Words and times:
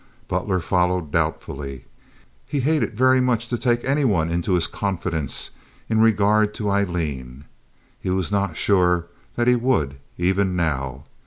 Butler 0.27 0.59
followed 0.61 1.11
doubtfully. 1.11 1.85
He 2.47 2.61
hated 2.61 2.97
very 2.97 3.21
much 3.21 3.49
to 3.49 3.57
take 3.59 3.85
any 3.85 4.03
one 4.03 4.31
into 4.31 4.53
his 4.53 4.65
confidence 4.65 5.51
in 5.89 6.01
regard 6.01 6.55
to 6.55 6.71
Aileen. 6.71 7.45
He 7.99 8.09
was 8.09 8.31
not 8.31 8.57
sure 8.57 9.05
that 9.35 9.47
he 9.47 9.55
would, 9.55 9.97
even 10.17 10.55
now. 10.55 11.03